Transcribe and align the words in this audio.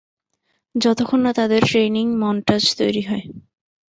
যতক্ষণ 0.75 1.19
না 1.23 1.31
তাদের 1.33 1.61
ট্রেইনিং 1.69 2.05
মন্টাজ 2.21 2.63
তৈরি 2.77 3.01
হয়। 3.01 3.25